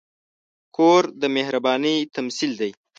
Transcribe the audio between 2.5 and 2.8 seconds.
دی.